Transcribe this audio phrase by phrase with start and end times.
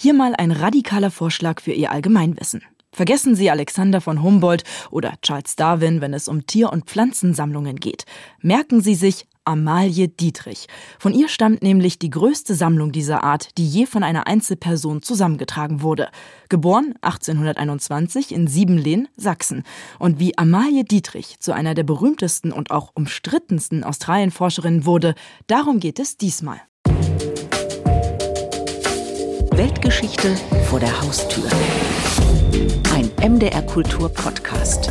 [0.00, 2.62] Hier mal ein radikaler Vorschlag für Ihr Allgemeinwissen.
[2.92, 8.04] Vergessen Sie Alexander von Humboldt oder Charles Darwin, wenn es um Tier- und Pflanzensammlungen geht.
[8.40, 10.68] Merken Sie sich Amalie Dietrich.
[11.00, 15.82] Von ihr stammt nämlich die größte Sammlung dieser Art, die je von einer Einzelperson zusammengetragen
[15.82, 16.10] wurde.
[16.48, 19.64] Geboren 1821 in Siebenlehn, Sachsen.
[19.98, 25.16] Und wie Amalie Dietrich zu einer der berühmtesten und auch umstrittensten Australienforscherinnen wurde,
[25.48, 26.60] darum geht es diesmal.
[29.58, 30.36] Weltgeschichte
[30.66, 31.50] vor der Haustür.
[32.94, 34.88] Ein MDR Kultur Podcast.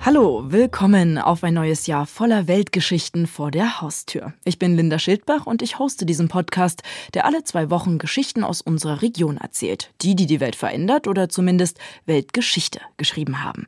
[0.00, 4.32] Hallo, willkommen auf ein neues Jahr voller Weltgeschichten vor der Haustür.
[4.46, 8.62] Ich bin Linda Schildbach und ich hoste diesen Podcast, der alle zwei Wochen Geschichten aus
[8.62, 9.90] unserer Region erzählt.
[10.00, 13.66] Die, die die Welt verändert oder zumindest Weltgeschichte geschrieben haben.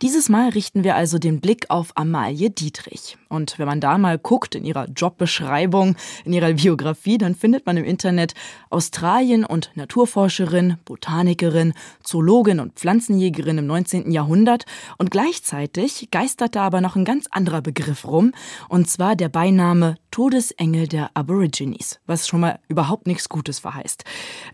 [0.00, 3.16] Dieses Mal richten wir also den Blick auf Amalie Dietrich.
[3.30, 7.76] Und wenn man da mal guckt in ihrer Jobbeschreibung, in ihrer Biografie, dann findet man
[7.76, 8.34] im Internet
[8.70, 14.10] Australien und Naturforscherin, Botanikerin, Zoologin und Pflanzenjägerin im 19.
[14.10, 14.66] Jahrhundert.
[14.98, 18.32] Und gleichzeitig geisterte aber noch ein ganz anderer Begriff rum,
[18.68, 24.04] und zwar der Beiname Todesengel der Aborigines, was schon mal überhaupt nichts Gutes verheißt.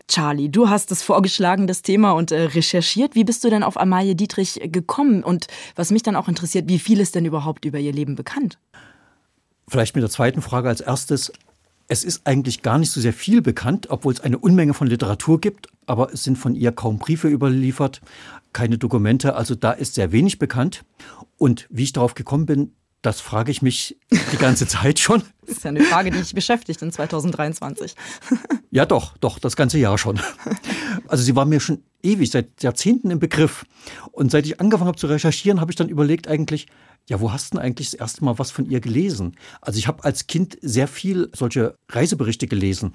[0.07, 3.15] Charlie, du hast es vorgeschlagen, das Thema, und äh, recherchiert.
[3.15, 5.23] Wie bist du denn auf Amalie Dietrich gekommen?
[5.23, 8.59] Und was mich dann auch interessiert, wie viel ist denn überhaupt über ihr Leben bekannt?
[9.69, 11.31] Vielleicht mit der zweiten Frage als erstes.
[11.89, 15.41] Es ist eigentlich gar nicht so sehr viel bekannt, obwohl es eine Unmenge von Literatur
[15.41, 18.01] gibt, aber es sind von ihr kaum Briefe überliefert,
[18.53, 20.83] keine Dokumente, also da ist sehr wenig bekannt.
[21.37, 25.23] Und wie ich darauf gekommen bin, das frage ich mich die ganze Zeit schon.
[25.47, 27.95] Das ist ja eine Frage, die dich beschäftigt in 2023.
[28.69, 30.19] Ja, doch, doch, das ganze Jahr schon.
[31.07, 33.65] Also sie war mir schon ewig, seit Jahrzehnten im Begriff.
[34.11, 36.67] Und seit ich angefangen habe zu recherchieren, habe ich dann überlegt eigentlich,
[37.09, 39.37] ja, wo hast du denn eigentlich das erste Mal was von ihr gelesen?
[39.61, 42.93] Also ich habe als Kind sehr viel solche Reiseberichte gelesen.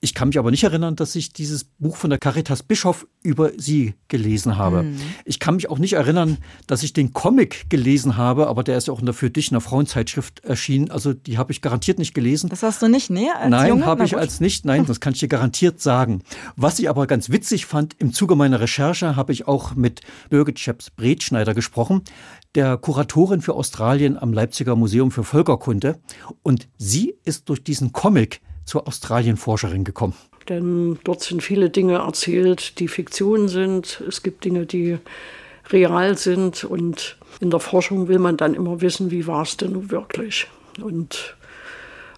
[0.00, 3.52] Ich kann mich aber nicht erinnern, dass ich dieses Buch von der Caritas Bischof über
[3.56, 4.82] sie gelesen habe.
[4.82, 5.00] Mhm.
[5.24, 8.88] Ich kann mich auch nicht erinnern, dass ich den Comic gelesen habe, aber der ist
[8.88, 10.90] ja auch in der Für dich, einer Frauenzeitschrift erschienen.
[10.90, 12.50] Also die habe ich garantiert nicht gelesen.
[12.50, 13.30] Das hast du nicht, nee?
[13.30, 14.64] Als Nein, habe ich als nicht.
[14.66, 16.22] Nein, das kann ich dir garantiert sagen.
[16.56, 20.58] Was ich aber ganz witzig fand, im Zuge meiner Recherche habe ich auch mit Birgit
[20.58, 22.02] Scheps-Bretschneider gesprochen,
[22.54, 25.98] der Kuratorin für Australien am Leipziger Museum für Völkerkunde.
[26.42, 30.14] Und sie ist durch diesen Comic zur Australienforscherin gekommen?
[30.48, 34.02] Denn dort sind viele Dinge erzählt, die Fiktion sind.
[34.06, 34.98] Es gibt Dinge, die
[35.70, 36.64] real sind.
[36.64, 40.46] Und in der Forschung will man dann immer wissen, wie war es denn wirklich.
[40.80, 41.36] Und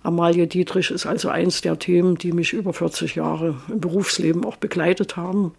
[0.02, 4.56] Amalie Dietrich ist also eins der Themen, die mich über 40 Jahre im Berufsleben auch
[4.56, 5.52] begleitet haben.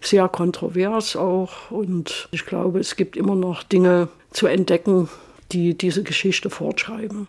[0.00, 1.70] Sehr kontrovers auch.
[1.70, 5.08] Und ich glaube, es gibt immer noch Dinge zu entdecken,
[5.52, 7.28] die diese Geschichte fortschreiben.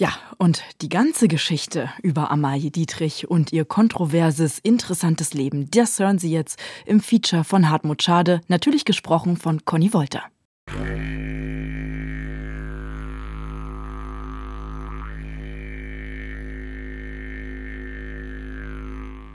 [0.00, 6.18] Ja, und die ganze Geschichte über Amalie Dietrich und ihr kontroverses, interessantes Leben, das hören
[6.18, 10.22] Sie jetzt im Feature von Hartmut Schade, natürlich gesprochen von Conny Wolter.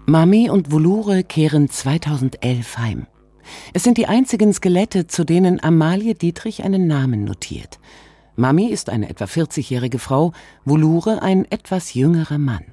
[0.08, 3.06] Mami und Volure kehren 2011 heim.
[3.76, 7.78] Es sind die einzigen Skelette, zu denen Amalie Dietrich einen Namen notiert–
[8.38, 10.34] Mami ist eine etwa 40-jährige Frau,
[10.66, 12.66] Volure ein etwas jüngerer Mann.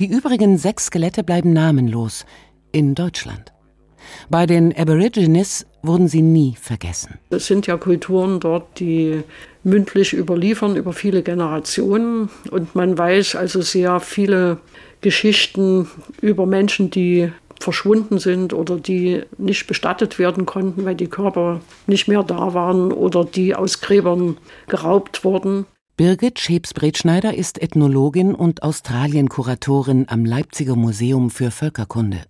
[0.00, 2.26] Die übrigen sechs Skelette bleiben namenlos
[2.72, 3.52] in Deutschland.
[4.28, 7.18] Bei den Aborigines wurden sie nie vergessen.
[7.30, 9.22] Es sind ja Kulturen dort, die
[9.62, 12.28] mündlich überliefern über viele Generationen.
[12.50, 14.58] Und man weiß also sehr viele
[15.00, 15.88] Geschichten
[16.20, 17.30] über Menschen, die
[17.60, 22.92] verschwunden sind oder die nicht bestattet werden konnten, weil die Körper nicht mehr da waren
[22.92, 24.36] oder die aus Gräbern
[24.68, 25.66] geraubt wurden.
[25.96, 32.20] Birgit Schebs-Bretschneider ist Ethnologin und Australienkuratorin am Leipziger Museum für Völkerkunde.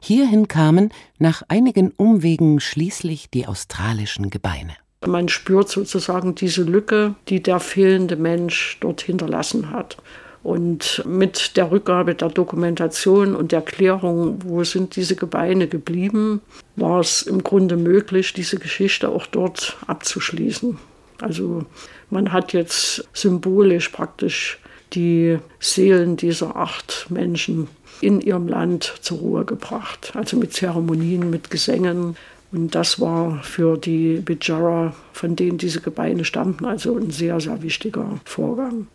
[0.00, 4.74] Hierhin kamen nach einigen Umwegen schließlich die australischen Gebeine.
[5.06, 9.96] Man spürt sozusagen diese Lücke, die der fehlende Mensch dort hinterlassen hat.
[10.42, 16.40] Und mit der Rückgabe der Dokumentation und der Klärung, wo sind diese Gebeine geblieben,
[16.76, 20.78] war es im Grunde möglich, diese Geschichte auch dort abzuschließen.
[21.20, 21.66] Also
[22.08, 24.58] man hat jetzt symbolisch praktisch
[24.94, 27.68] die Seelen dieser acht Menschen
[28.00, 30.12] in ihrem Land zur Ruhe gebracht.
[30.14, 32.16] Also mit Zeremonien, mit Gesängen.
[32.50, 37.62] Und das war für die Bidjara, von denen diese Gebeine stammten, also ein sehr, sehr
[37.62, 38.86] wichtiger Vorgang.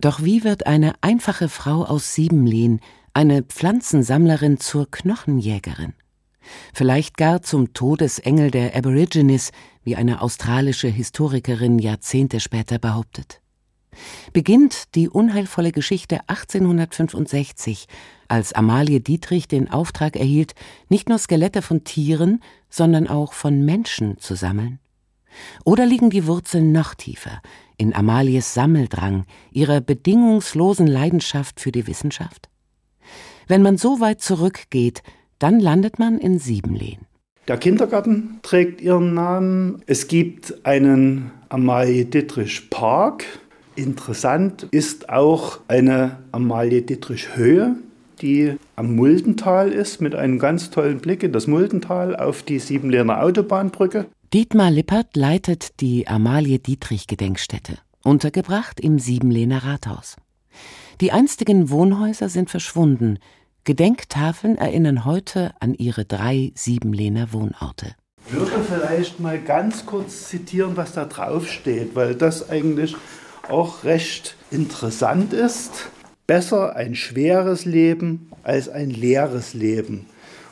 [0.00, 2.80] Doch wie wird eine einfache Frau aus Siebenlehn,
[3.14, 5.92] eine Pflanzensammlerin zur Knochenjägerin?
[6.72, 9.50] Vielleicht gar zum Todesengel der Aborigines,
[9.82, 13.40] wie eine australische Historikerin Jahrzehnte später behauptet.
[14.32, 17.88] Beginnt die unheilvolle Geschichte 1865,
[18.28, 20.54] als Amalie Dietrich den Auftrag erhielt,
[20.88, 22.40] nicht nur Skelette von Tieren,
[22.70, 24.78] sondern auch von Menschen zu sammeln?
[25.64, 27.40] Oder liegen die Wurzeln noch tiefer,
[27.76, 32.48] in Amalies Sammeldrang, ihrer bedingungslosen Leidenschaft für die Wissenschaft?
[33.46, 35.02] Wenn man so weit zurückgeht,
[35.38, 36.98] dann landet man in Siebenlehn.
[37.48, 39.82] Der Kindergarten trägt ihren Namen.
[39.86, 43.24] Es gibt einen Amalie Dittrich Park.
[43.74, 47.76] Interessant ist auch eine Amalie Dittrich Höhe,
[48.20, 53.22] die am Muldental ist, mit einem ganz tollen Blick in das Muldental auf die Siebenlehner
[53.22, 54.06] Autobahnbrücke.
[54.34, 60.16] Dietmar Lippert leitet die Amalie Dietrich Gedenkstätte, untergebracht im Siebenlehner Rathaus.
[61.00, 63.20] Die einstigen Wohnhäuser sind verschwunden,
[63.64, 67.94] Gedenktafeln erinnern heute an ihre drei Siebenlehner Wohnorte.
[68.26, 72.96] Ich würde vielleicht mal ganz kurz zitieren, was da drauf steht, weil das eigentlich
[73.48, 75.88] auch recht interessant ist.
[76.26, 80.04] Besser ein schweres Leben als ein leeres Leben.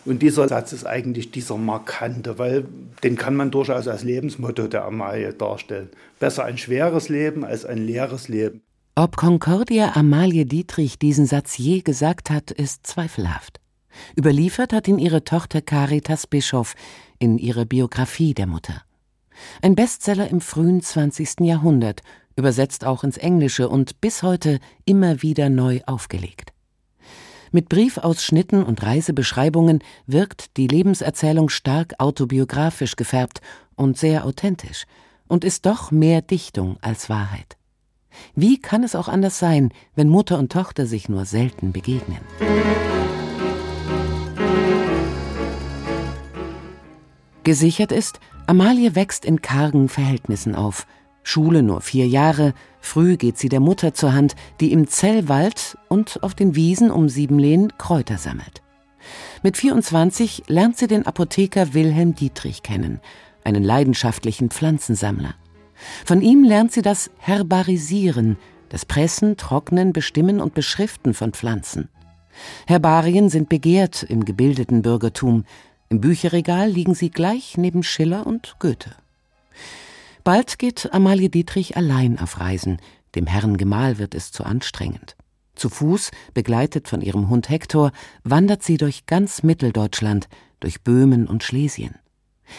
[0.07, 2.65] Und dieser Satz ist eigentlich dieser markante, weil
[3.03, 5.91] den kann man durchaus als Lebensmotto der Amalie darstellen.
[6.21, 8.63] Besser ein schweres Leben als ein leeres Leben.
[8.95, 13.61] Ob Concordia Amalie Dietrich diesen Satz je gesagt hat, ist zweifelhaft.
[14.17, 16.75] Überliefert hat ihn ihre Tochter Caritas Bischof
[17.19, 18.83] in ihrer Biografie der Mutter.
[19.61, 21.41] Ein Bestseller im frühen 20.
[21.41, 22.03] Jahrhundert,
[22.37, 26.53] übersetzt auch ins Englische und bis heute immer wieder neu aufgelegt.
[27.57, 33.41] Mit Briefausschnitten und Reisebeschreibungen wirkt die Lebenserzählung stark autobiografisch gefärbt
[33.77, 34.85] und sehr authentisch
[35.27, 37.57] und ist doch mehr Dichtung als Wahrheit.
[38.35, 42.19] Wie kann es auch anders sein, wenn Mutter und Tochter sich nur selten begegnen?
[47.43, 50.87] Gesichert ist, Amalie wächst in kargen Verhältnissen auf.
[51.29, 56.23] Schule nur vier Jahre, früh geht sie der Mutter zur Hand, die im Zellwald und
[56.23, 58.63] auf den Wiesen um Siebenlehn Kräuter sammelt.
[59.43, 63.01] Mit 24 lernt sie den Apotheker Wilhelm Dietrich kennen,
[63.43, 65.35] einen leidenschaftlichen Pflanzensammler.
[66.05, 68.37] Von ihm lernt sie das Herbarisieren,
[68.69, 71.89] das Pressen, Trocknen, Bestimmen und Beschriften von Pflanzen.
[72.69, 75.45] Herbarien sind begehrt im gebildeten Bürgertum.
[75.89, 78.95] Im Bücherregal liegen sie gleich neben Schiller und Goethe.
[80.27, 82.79] Bald geht Amalie Dietrich allein auf Reisen.
[83.15, 85.15] Dem Herrn Gemahl wird es zu anstrengend.
[85.55, 87.93] Zu Fuß, begleitet von ihrem Hund Hektor,
[88.25, 90.27] wandert sie durch ganz Mitteldeutschland,
[90.59, 91.95] durch Böhmen und Schlesien.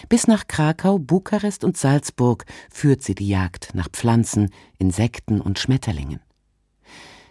[0.07, 6.21] Bis nach Krakau, Bukarest und Salzburg führt sie die Jagd nach Pflanzen, Insekten und Schmetterlingen.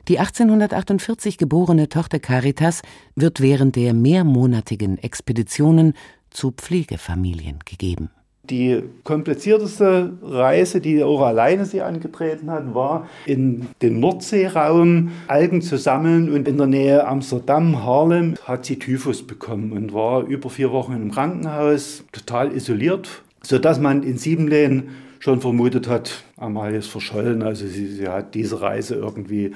[0.08, 2.82] Die 1848 geborene Tochter Caritas
[3.14, 5.94] wird während der mehrmonatigen Expeditionen
[6.28, 8.10] zu Pflegefamilien gegeben.
[8.50, 15.78] Die komplizierteste Reise, die auch alleine sie angetreten hat, war in den Nordseeraum Algen zu
[15.78, 20.70] sammeln und in der Nähe Amsterdam, Harlem, hat sie Typhus bekommen und war über vier
[20.70, 27.42] Wochen im Krankenhaus, total isoliert, sodass man in Siebenlehn schon vermutet hat, Amalie ist verschollen,
[27.42, 29.52] also sie, sie hat diese Reise irgendwie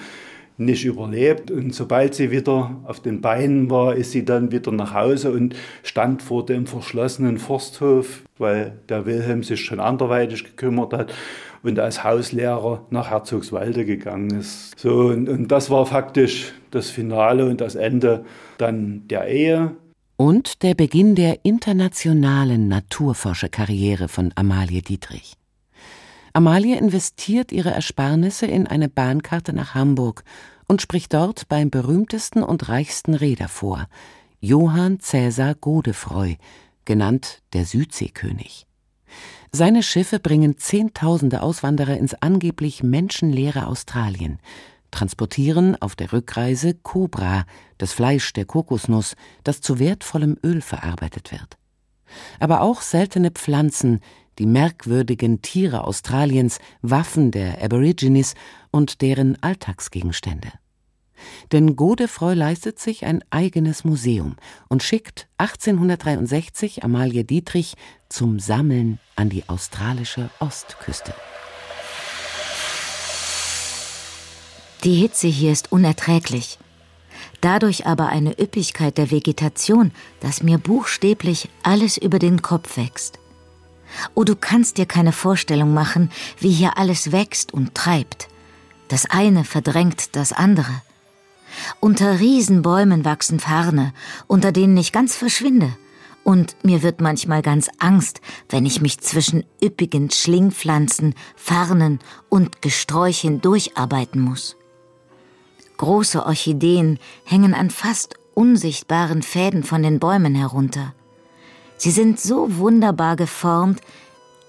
[0.61, 1.51] nicht überlebt.
[1.51, 5.57] Und sobald sie wieder auf den Beinen war, ist sie dann wieder nach Hause und
[5.83, 11.13] stand vor dem verschlossenen Forsthof, weil der Wilhelm sich schon anderweitig gekümmert hat
[11.63, 14.79] und als Hauslehrer nach Herzogswalde gegangen ist.
[14.79, 18.25] So, und, und das war faktisch das Finale und das Ende
[18.59, 19.73] dann der Ehe.
[20.17, 25.40] Und der Beginn der internationalen Naturforscherkarriere von Amalie Dietrich.
[26.33, 30.25] Amalie investiert ihre Ersparnisse in eine Bahnkarte nach Hamburg
[30.69, 33.89] und spricht dort beim berühmtesten und reichsten Reeder vor,
[34.41, 36.39] Johann Cäsar Godefroy,
[36.85, 38.67] genannt der Südseekönig.
[39.53, 44.39] Seine Schiffe bringen Zehntausende Auswanderer ins angeblich menschenleere Australien,
[44.93, 47.45] transportieren auf der Rückreise Cobra,
[47.79, 51.59] das Fleisch der Kokosnuss, das zu wertvollem Öl verarbeitet wird.
[52.39, 54.01] Aber auch seltene Pflanzen,
[54.41, 58.35] die merkwürdigen Tiere Australiens, Waffen der Aborigines
[58.71, 60.51] und deren Alltagsgegenstände.
[61.53, 64.37] Denn Godefroy leistet sich ein eigenes Museum
[64.69, 67.75] und schickt 1863 Amalie Dietrich
[68.09, 71.13] zum Sammeln an die australische Ostküste.
[74.85, 76.59] Die Hitze hier ist unerträglich.
[77.43, 83.19] Dadurch aber eine Üppigkeit der Vegetation, dass mir buchstäblich alles über den Kopf wächst.
[84.15, 88.29] Oh, du kannst dir keine Vorstellung machen, wie hier alles wächst und treibt.
[88.89, 90.83] Das eine verdrängt das andere.
[91.81, 93.93] Unter Riesenbäumen wachsen Farne,
[94.27, 95.73] unter denen ich ganz verschwinde,
[96.23, 103.41] Und mir wird manchmal ganz Angst, wenn ich mich zwischen üppigen Schlingpflanzen, Farnen und Gesträuchen
[103.41, 104.57] durcharbeiten muss.
[105.79, 110.95] Große Orchideen hängen an fast unsichtbaren Fäden von den Bäumen herunter.
[111.81, 113.81] Sie sind so wunderbar geformt,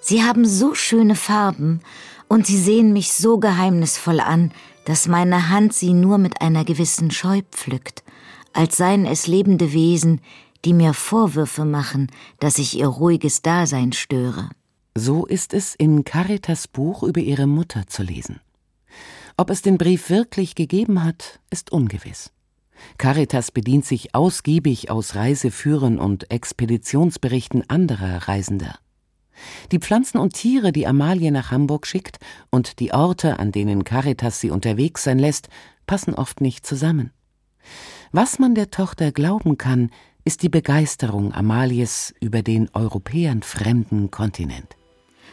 [0.01, 1.79] sie haben so schöne Farben
[2.27, 4.51] und sie sehen mich so geheimnisvoll an,
[4.83, 8.03] dass meine Hand sie nur mit einer gewissen Scheu pflückt,
[8.51, 10.19] als seien es lebende Wesen,
[10.65, 12.11] die mir Vorwürfe machen,
[12.41, 14.49] dass ich ihr ruhiges Dasein störe.
[14.93, 18.41] So ist es in Caritas Buch über ihre Mutter zu lesen.
[19.37, 22.33] Ob es den Brief wirklich gegeben hat, ist ungewiss.
[22.97, 28.75] Caritas bedient sich ausgiebig aus Reiseführern und Expeditionsberichten anderer Reisender.
[29.71, 32.19] Die Pflanzen und Tiere, die Amalie nach Hamburg schickt,
[32.49, 35.49] und die Orte, an denen Caritas sie unterwegs sein lässt,
[35.87, 37.11] passen oft nicht zusammen.
[38.11, 39.89] Was man der Tochter glauben kann,
[40.23, 44.75] ist die Begeisterung Amalies über den Europäern fremden Kontinent.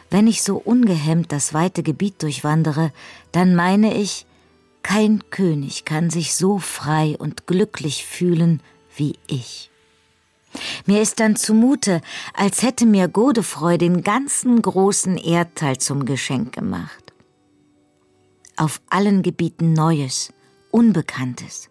[0.09, 2.91] Wenn ich so ungehemmt das weite Gebiet durchwandere,
[3.31, 4.25] dann meine ich,
[4.83, 8.61] kein König kann sich so frei und glücklich fühlen
[8.95, 9.69] wie ich.
[10.85, 12.01] Mir ist dann zumute,
[12.33, 17.13] als hätte mir Godefreu den ganzen großen Erdteil zum Geschenk gemacht.
[18.55, 20.33] Auf allen Gebieten Neues,
[20.71, 21.69] Unbekanntes.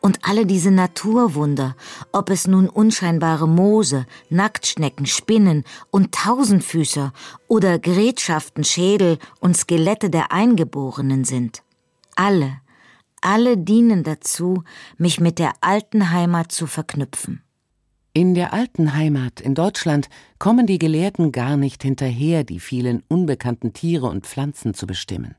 [0.00, 1.76] Und alle diese Naturwunder,
[2.12, 7.12] ob es nun unscheinbare Moose, Nacktschnecken, Spinnen und Tausendfüßer
[7.48, 11.62] oder Gerätschaften, Schädel und Skelette der Eingeborenen sind.
[12.20, 12.60] Alle,
[13.20, 14.64] alle dienen dazu,
[14.96, 17.44] mich mit der alten Heimat zu verknüpfen.
[18.12, 20.08] In der alten Heimat in Deutschland
[20.40, 25.36] kommen die Gelehrten gar nicht hinterher, die vielen unbekannten Tiere und Pflanzen zu bestimmen.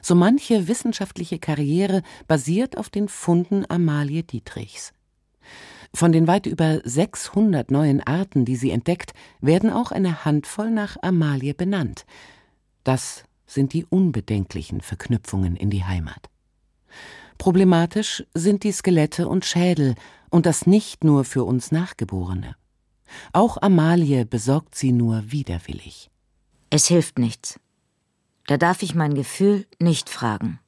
[0.00, 4.92] So manche wissenschaftliche Karriere basiert auf den Funden Amalie Dietrichs.
[5.94, 10.96] Von den weit über 600 neuen Arten, die sie entdeckt, werden auch eine Handvoll nach
[11.00, 12.06] Amalie benannt.
[12.82, 16.28] Das sind die unbedenklichen Verknüpfungen in die Heimat.
[17.38, 19.94] Problematisch sind die Skelette und Schädel,
[20.30, 22.56] und das nicht nur für uns Nachgeborene.
[23.32, 26.10] Auch Amalie besorgt sie nur widerwillig.
[26.70, 27.60] Es hilft nichts.
[28.46, 30.58] Da darf ich mein Gefühl nicht fragen.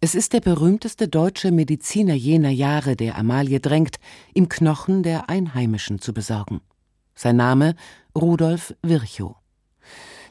[0.00, 3.96] Es ist der berühmteste deutsche Mediziner jener Jahre, der Amalie drängt,
[4.34, 6.60] ihm Knochen der Einheimischen zu besorgen.
[7.14, 7.74] Sein Name
[8.16, 9.36] Rudolf Virchow.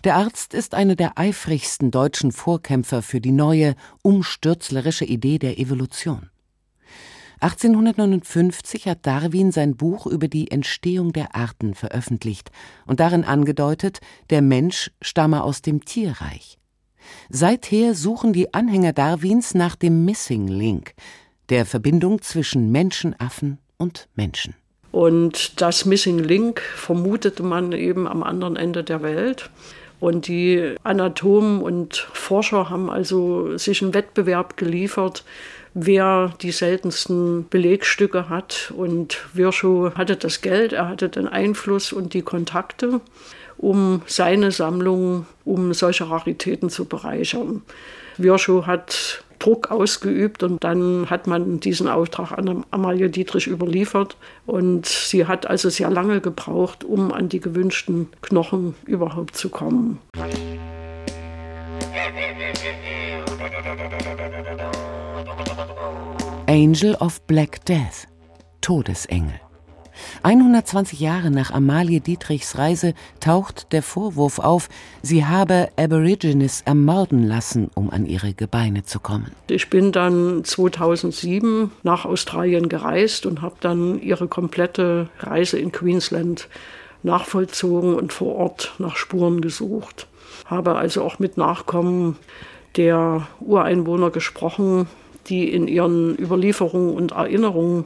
[0.04, 6.30] Der Arzt ist einer der eifrigsten deutschen Vorkämpfer für die neue, umstürzlerische Idee der Evolution.
[7.40, 12.52] 1859 hat Darwin sein Buch über die Entstehung der Arten veröffentlicht
[12.88, 14.00] und darin angedeutet,
[14.32, 16.58] der Mensch stamme aus dem Tierreich.
[17.30, 20.94] Seither suchen die Anhänger Darwins nach dem Missing Link,
[21.50, 24.56] der Verbindung zwischen Menschenaffen und Menschen.
[24.92, 29.52] Und das Missing Link vermutete man eben am anderen Ende der Welt.
[30.00, 35.24] Und die Anatomen und Forscher haben also sich einen Wettbewerb geliefert,
[35.74, 38.72] wer die seltensten Belegstücke hat.
[38.76, 43.02] Und Virchow hatte das Geld, er hatte den Einfluss und die Kontakte
[43.58, 47.64] um seine Sammlung, um solche Raritäten zu bereichern.
[48.18, 54.86] Virchow hat Druck ausgeübt und dann hat man diesen Auftrag an Amalie Dietrich überliefert und
[54.86, 60.00] sie hat also sehr lange gebraucht, um an die gewünschten Knochen überhaupt zu kommen.
[66.48, 68.08] Angel of Black Death,
[68.62, 69.47] Todesengel.
[70.24, 74.70] 120 Jahre nach Amalie Dietrichs Reise taucht der Vorwurf auf,
[75.02, 79.32] sie habe Aborigines ermorden lassen, um an ihre Gebeine zu kommen.
[79.50, 86.50] Ich bin dann 2007 nach Australien gereist und habe dann ihre komplette Reise in Queensland
[87.04, 90.08] nachvollzogen und vor Ort nach Spuren gesucht.
[90.46, 92.18] Habe also auch mit Nachkommen
[92.76, 94.88] der Ureinwohner gesprochen,
[95.28, 97.86] die in ihren Überlieferungen und Erinnerungen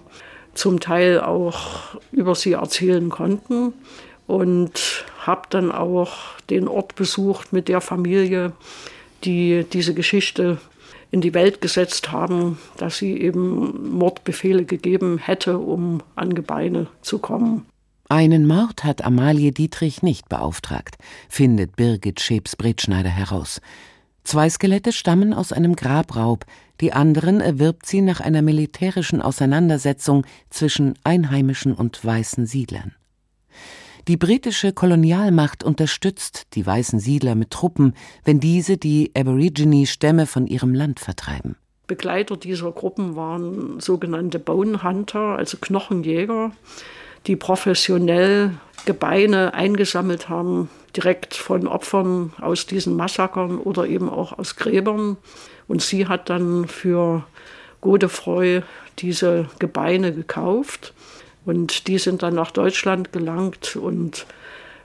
[0.53, 3.73] zum Teil auch über sie erzählen konnten
[4.27, 8.53] und habe dann auch den Ort besucht mit der Familie,
[9.23, 10.59] die diese Geschichte
[11.11, 17.19] in die Welt gesetzt haben, dass sie eben Mordbefehle gegeben hätte, um an Gebeine zu
[17.19, 17.65] kommen.
[18.07, 20.97] Einen Mord hat Amalie Dietrich nicht beauftragt,
[21.29, 23.61] findet Birgit Schebs-Bretschneider heraus.
[24.23, 26.45] Zwei Skelette stammen aus einem Grabraub,
[26.81, 32.95] die anderen erwirbt sie nach einer militärischen Auseinandersetzung zwischen Einheimischen und weißen Siedlern.
[34.07, 37.93] Die britische Kolonialmacht unterstützt die weißen Siedler mit Truppen,
[38.25, 41.55] wenn diese die Aborigine-Stämme von ihrem Land vertreiben.
[41.85, 46.51] Begleiter dieser Gruppen waren sogenannte Bone Hunter, also Knochenjäger.
[47.27, 48.51] die professionell
[48.85, 55.17] Gebeine eingesammelt haben, direkt von Opfern aus diesen Massakern oder eben auch aus Gräbern.
[55.67, 57.23] Und sie hat dann für
[57.81, 58.61] Godefroy
[58.99, 60.93] diese Gebeine gekauft.
[61.45, 64.25] Und die sind dann nach Deutschland gelangt und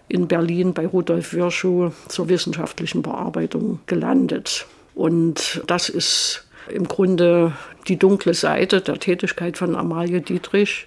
[0.08, 4.66] in Berlin bei Rudolf Virchow zur wissenschaftlichen Bearbeitung gelandet.
[4.94, 7.52] Und das ist im Grunde
[7.88, 10.86] die dunkle Seite der Tätigkeit von Amalie Dietrich.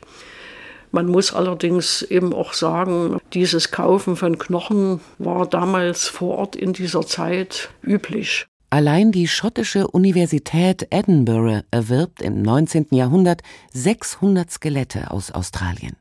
[0.92, 6.74] Man muss allerdings eben auch sagen, dieses Kaufen von Knochen war damals vor Ort in
[6.74, 8.48] dieser Zeit üblich.
[8.72, 12.88] Allein die schottische Universität Edinburgh erwirbt im 19.
[12.92, 13.42] Jahrhundert
[13.74, 15.96] 600 Skelette aus Australien.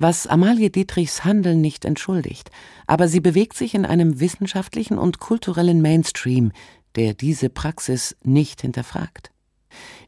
[0.00, 2.50] Was Amalie Dietrichs Handeln nicht entschuldigt,
[2.88, 6.50] aber sie bewegt sich in einem wissenschaftlichen und kulturellen Mainstream,
[6.96, 9.30] der diese Praxis nicht hinterfragt.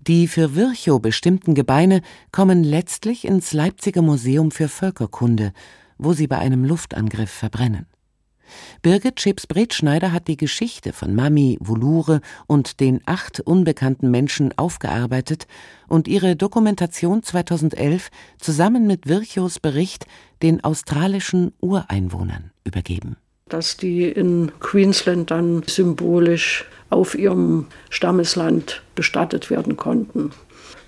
[0.09, 5.53] Die für Virchow bestimmten Gebeine kommen letztlich ins Leipziger Museum für Völkerkunde,
[5.99, 7.87] wo sie bei einem Luftangriff verbrennen.
[8.83, 15.47] Birgit Chips-Bretschneider hat die Geschichte von Mami, Vulure und den acht unbekannten Menschen aufgearbeitet
[15.89, 20.07] und ihre Dokumentation 2011 zusammen mit Virchows Bericht
[20.43, 23.17] den australischen Ureinwohnern übergeben
[23.51, 30.31] dass die in Queensland dann symbolisch auf ihrem Stammesland bestattet werden konnten.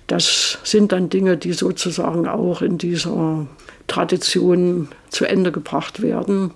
[0.07, 3.47] Das sind dann Dinge, die sozusagen auch in dieser
[3.87, 6.51] Tradition zu Ende gebracht werden.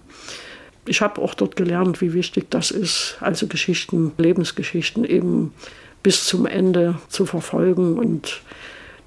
[0.87, 5.53] Ich habe auch dort gelernt, wie wichtig das ist, also Geschichten, Lebensgeschichten eben
[6.01, 8.41] bis zum Ende zu verfolgen und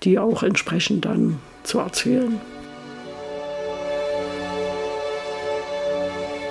[0.03, 2.41] die auch entsprechend dann zu erzählen.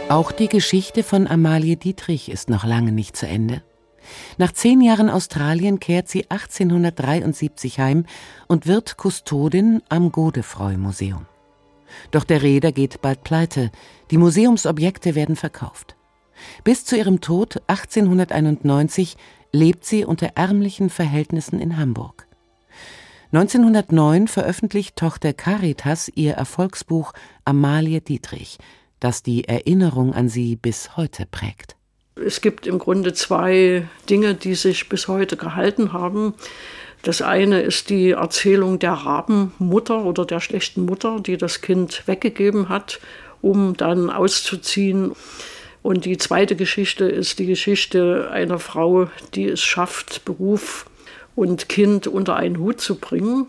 [0.09, 3.61] Auch die Geschichte von Amalie Dietrich ist noch lange nicht zu Ende.
[4.39, 8.05] Nach zehn Jahren Australien kehrt sie 1873 heim
[8.47, 11.27] und wird Kustodin am Godefroy-Museum.
[12.11, 13.71] Doch der Reeder geht bald pleite,
[14.11, 15.95] die Museumsobjekte werden verkauft.
[16.63, 19.17] Bis zu ihrem Tod 1891
[19.51, 22.27] lebt sie unter ärmlichen Verhältnissen in Hamburg.
[23.31, 27.13] 1909 veröffentlicht Tochter Caritas ihr Erfolgsbuch
[27.45, 28.57] Amalie Dietrich,
[28.99, 31.75] das die Erinnerung an sie bis heute prägt.
[32.15, 36.33] Es gibt im Grunde zwei Dinge, die sich bis heute gehalten haben.
[37.01, 42.67] Das eine ist die Erzählung der Rabenmutter oder der schlechten Mutter, die das Kind weggegeben
[42.69, 42.99] hat,
[43.41, 45.13] um dann auszuziehen.
[45.81, 50.85] Und die zweite Geschichte ist die Geschichte einer Frau, die es schafft, Beruf
[51.35, 53.47] und Kind unter einen Hut zu bringen.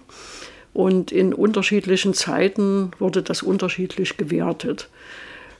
[0.73, 4.89] Und in unterschiedlichen Zeiten wurde das unterschiedlich gewertet.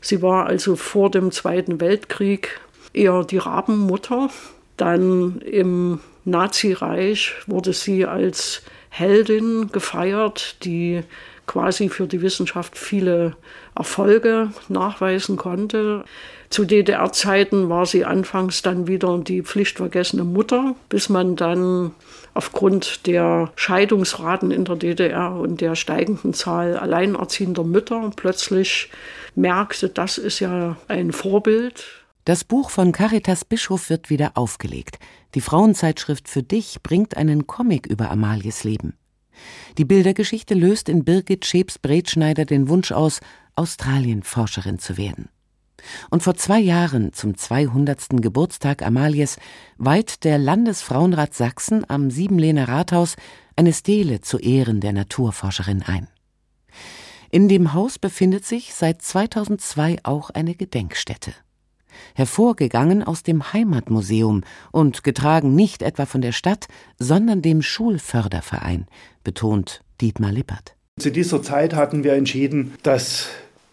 [0.01, 2.61] Sie war also vor dem Zweiten Weltkrieg
[2.93, 4.31] eher die Rabenmutter.
[4.81, 11.03] Dann im Nazireich wurde sie als Heldin gefeiert, die
[11.47, 13.37] quasi für die Wissenschaft viele
[13.77, 16.05] Erfolge nachweisen konnte.
[16.49, 21.91] Zu DDR-Zeiten war sie anfangs dann wieder die pflichtvergessene Mutter, bis man dann
[22.33, 28.91] aufgrund der Scheidungsraten in der DDR und der steigenden Zahl alleinerziehender Mütter plötzlich
[29.35, 32.00] merkte, das ist ja ein Vorbild.
[32.25, 34.99] Das Buch von Caritas Bischof wird wieder aufgelegt.
[35.35, 38.95] Die Frauenzeitschrift Für dich bringt einen Comic über Amalies Leben.
[39.79, 43.21] Die Bildergeschichte löst in Birgit Schebs-Bretschneider den Wunsch aus,
[43.57, 45.31] Australienforscherin zu werden.
[46.11, 48.21] Und vor zwei Jahren, zum 200.
[48.21, 49.39] Geburtstag Amalies,
[49.79, 53.17] weiht der Landesfrauenrat Sachsen am Siebenlehner Rathaus
[53.57, 56.07] eine Stele zu Ehren der Naturforscherin ein.
[57.31, 61.33] In dem Haus befindet sich seit 2002 auch eine Gedenkstätte.
[62.15, 68.87] Hervorgegangen aus dem Heimatmuseum und getragen nicht etwa von der Stadt, sondern dem Schulförderverein,
[69.25, 70.75] betont Dietmar Lippert.
[70.99, 73.29] Zu dieser Zeit hatten wir entschieden, dass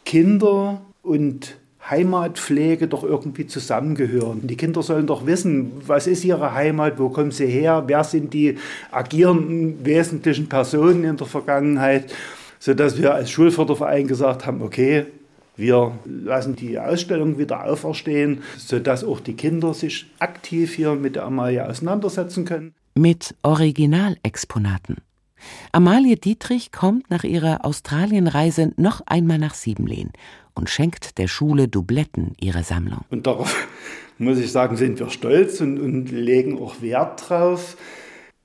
[0.05, 1.57] Kinder und
[1.89, 4.45] Heimatpflege doch irgendwie zusammengehören.
[4.45, 8.33] Die Kinder sollen doch wissen, was ist ihre Heimat, wo kommen sie her, wer sind
[8.33, 8.57] die
[8.91, 12.13] agierenden wesentlichen Personen in der Vergangenheit
[12.59, 15.05] sodass wir als Schulförderverein gesagt haben, okay,
[15.57, 21.25] wir lassen die Ausstellung wieder auferstehen, sodass auch die Kinder sich aktiv hier mit der
[21.25, 22.73] Amalie auseinandersetzen können.
[22.95, 24.97] Mit Originalexponaten.
[25.71, 30.11] Amalie Dietrich kommt nach ihrer Australienreise noch einmal nach Siebenlehn
[30.53, 33.01] und schenkt der Schule Dubletten ihrer Sammlung.
[33.09, 33.67] Und darauf
[34.17, 37.77] muss ich sagen, sind wir stolz und, und legen auch Wert drauf.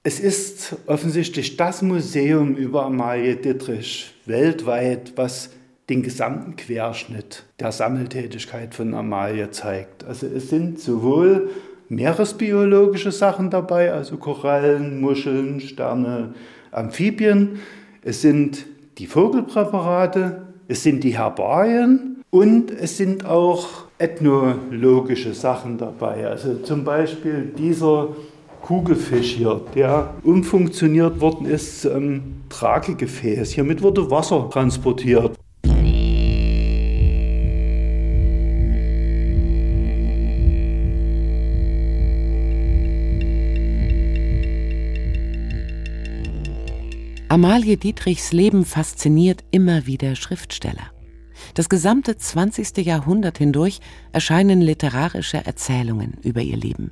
[0.03, 5.51] Es ist offensichtlich das Museum über Amalie Dittrich weltweit, was
[5.89, 10.05] den gesamten Querschnitt der Sammeltätigkeit von Amalie zeigt.
[10.05, 11.51] Also es sind sowohl
[11.89, 16.35] meeresbiologische Sachen dabei, also Korallen, Muscheln, Sterne,
[16.71, 17.61] Amphibien.
[18.03, 18.67] Es sind
[18.99, 23.69] die Vogelpräparate, es sind die Herbarien und es sind auch
[23.99, 26.27] ethnologische Sachen dabei.
[26.27, 28.09] Also zum Beispiel dieser
[28.63, 33.51] Kugelfisch hier, der umfunktioniert worden ist zum ähm, Tragegefäß.
[33.51, 35.37] Hiermit wurde Wasser transportiert.
[47.33, 50.93] Amalie Dietrichs Leben fasziniert immer wieder Schriftsteller.
[51.55, 52.85] Das gesamte 20.
[52.85, 53.81] Jahrhundert hindurch
[54.13, 56.91] erscheinen literarische Erzählungen über ihr Leben.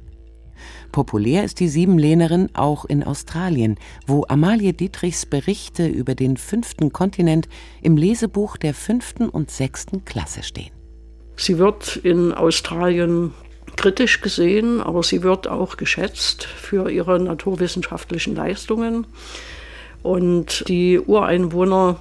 [0.93, 3.77] Populär ist die Siebenlehnerin auch in Australien,
[4.07, 7.47] wo Amalie Dietrichs Berichte über den fünften Kontinent
[7.83, 10.73] im Lesebuch der fünften und sechsten Klasse stehen.
[11.37, 13.35] Sie wird in Australien
[13.77, 19.07] kritisch gesehen, aber sie wird auch geschätzt für ihre naturwissenschaftlichen Leistungen.
[20.03, 22.01] Und die Ureinwohner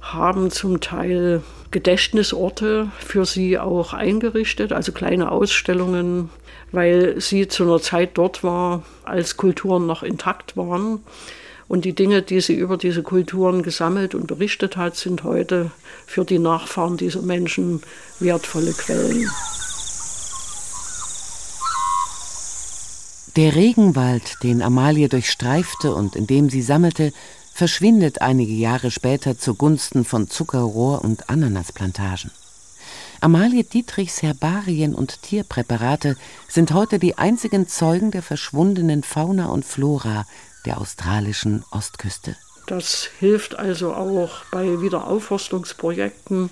[0.00, 6.30] haben zum Teil Gedächtnisorte für sie auch eingerichtet, also kleine Ausstellungen,
[6.72, 11.00] weil sie zu einer Zeit dort war, als Kulturen noch intakt waren.
[11.68, 15.72] Und die Dinge, die sie über diese Kulturen gesammelt und berichtet hat, sind heute
[16.06, 17.82] für die Nachfahren dieser Menschen
[18.20, 19.28] wertvolle Quellen.
[23.36, 27.12] Der Regenwald, den Amalie durchstreifte und in dem sie sammelte,
[27.52, 32.30] verschwindet einige Jahre später zugunsten von Zuckerrohr und Ananasplantagen.
[33.20, 36.16] Amalie Dietrichs Herbarien und Tierpräparate
[36.48, 40.24] sind heute die einzigen Zeugen der verschwundenen Fauna und Flora
[40.64, 42.36] der australischen Ostküste.
[42.66, 46.48] Das hilft also auch bei Wiederaufforstungsprojekten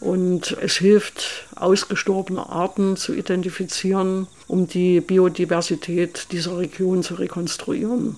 [0.00, 8.16] und es hilft, ausgestorbene Arten zu identifizieren, um die Biodiversität dieser Region zu rekonstruieren.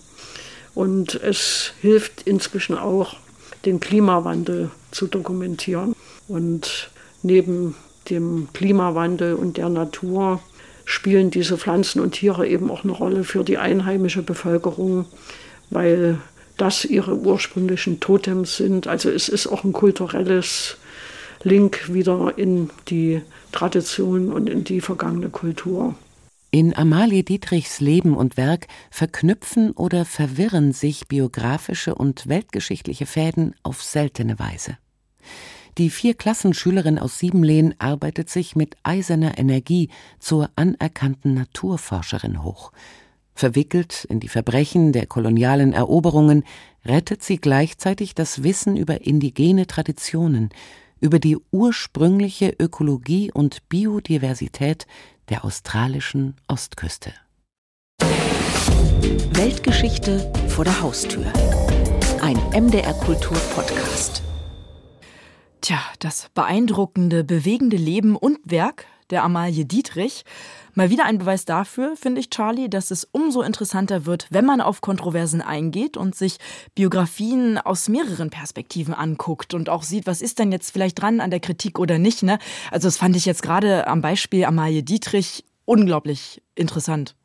[0.74, 3.16] Und es hilft inzwischen auch,
[3.64, 5.94] den Klimawandel zu dokumentieren.
[6.28, 6.90] Und
[7.22, 7.74] neben
[8.10, 10.40] dem Klimawandel und der Natur
[10.84, 15.04] spielen diese Pflanzen und Tiere eben auch eine Rolle für die einheimische Bevölkerung,
[15.70, 16.18] weil
[16.56, 18.86] das ihre ursprünglichen Totems sind.
[18.86, 20.77] Also es ist auch ein kulturelles
[21.42, 23.22] Link wieder in die
[23.53, 25.94] Tradition und in die vergangene Kultur.
[26.51, 33.83] In Amalie Dietrichs Leben und Werk verknüpfen oder verwirren sich biografische und weltgeschichtliche Fäden auf
[33.83, 34.79] seltene Weise.
[35.77, 42.72] Die Vierklassenschülerin aus Siebenlehn arbeitet sich mit eiserner Energie zur anerkannten Naturforscherin hoch.
[43.35, 46.44] Verwickelt in die Verbrechen der kolonialen Eroberungen
[46.85, 50.48] rettet sie gleichzeitig das Wissen über indigene Traditionen,
[51.00, 54.87] über die ursprüngliche Ökologie und Biodiversität
[55.28, 57.12] der australischen Ostküste.
[59.32, 61.32] Weltgeschichte vor der Haustür.
[62.20, 64.22] Ein MDR Kultur Podcast.
[65.61, 70.24] Tja, das beeindruckende, bewegende Leben und Werk der Amalie Dietrich.
[70.74, 74.60] Mal wieder ein Beweis dafür, finde ich, Charlie, dass es umso interessanter wird, wenn man
[74.60, 76.38] auf Kontroversen eingeht und sich
[76.74, 81.30] Biografien aus mehreren Perspektiven anguckt und auch sieht, was ist denn jetzt vielleicht dran an
[81.30, 82.22] der Kritik oder nicht.
[82.22, 82.38] Ne?
[82.70, 87.16] Also das fand ich jetzt gerade am Beispiel Amalie Dietrich unglaublich interessant.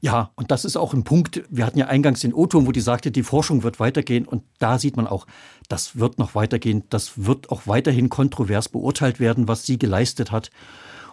[0.00, 1.42] Ja, und das ist auch ein Punkt.
[1.48, 4.26] Wir hatten ja eingangs den O-Ton, wo die sagte, die Forschung wird weitergehen.
[4.26, 5.26] Und da sieht man auch,
[5.68, 6.84] das wird noch weitergehen.
[6.90, 10.50] Das wird auch weiterhin kontrovers beurteilt werden, was sie geleistet hat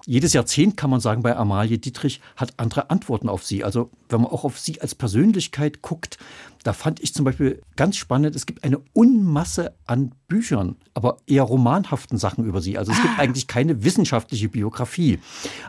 [0.05, 3.63] jedes Jahrzehnt, kann man sagen, bei Amalie Dietrich hat andere Antworten auf sie.
[3.63, 6.17] Also wenn man auch auf sie als Persönlichkeit guckt,
[6.63, 11.43] da fand ich zum Beispiel ganz spannend, es gibt eine Unmasse an Büchern, aber eher
[11.43, 12.77] romanhaften Sachen über sie.
[12.77, 13.21] Also es gibt ah.
[13.21, 15.19] eigentlich keine wissenschaftliche Biografie,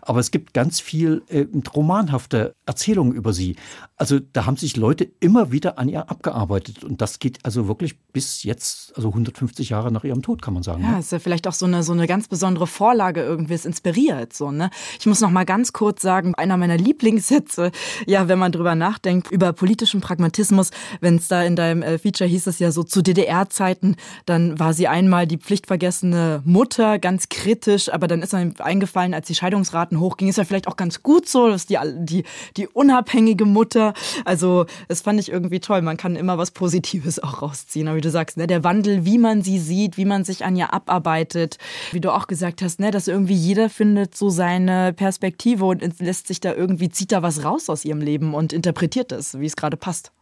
[0.02, 3.56] aber es gibt ganz viel äh, romanhafte Erzählungen über sie.
[3.96, 7.98] Also da haben sich Leute immer wieder an ihr abgearbeitet und das geht also wirklich
[8.12, 10.82] bis jetzt, also 150 Jahre nach ihrem Tod, kann man sagen.
[10.82, 10.98] Ja, ne?
[11.00, 14.52] ist ja vielleicht auch so eine, so eine ganz besondere Vorlage irgendwie, es inspiriert so,
[14.52, 14.70] ne?
[14.98, 17.72] Ich muss noch mal ganz kurz sagen, einer meiner Lieblingssätze,
[18.06, 22.28] ja, wenn man drüber nachdenkt, über politischen Pragmatismus, wenn es da in deinem äh, Feature
[22.28, 23.94] hieß es ja so zu DDR-Zeiten,
[24.26, 29.28] dann war sie einmal die pflichtvergessene Mutter, ganz kritisch, aber dann ist mir eingefallen, als
[29.28, 32.24] die Scheidungsraten hochgingen, ist ja vielleicht auch ganz gut so, dass die, die,
[32.56, 33.94] die unabhängige Mutter,
[34.24, 38.00] also das fand ich irgendwie toll, man kann immer was Positives auch rausziehen, aber wie
[38.00, 41.58] du sagst, ne, der Wandel, wie man sie sieht, wie man sich an ihr abarbeitet,
[41.92, 46.26] wie du auch gesagt hast, ne, dass irgendwie jeder findet so seine Perspektive und lässt
[46.26, 49.56] sich da irgendwie, zieht da was raus aus ihrem Leben und interpretiert es, wie es
[49.56, 50.12] gerade passt.